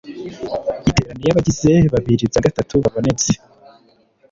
iterana 0.89 1.21
iyo 1.23 1.31
abagize 1.33 1.71
bibiri 1.95 2.25
bya 2.31 2.45
gatatu 2.45 2.73
babonetse 2.83 3.31